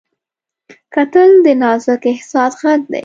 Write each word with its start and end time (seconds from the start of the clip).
کتل 0.93 1.29
د 1.45 1.47
نازک 1.61 2.01
احساس 2.13 2.53
غږ 2.63 2.81
دی 2.91 2.99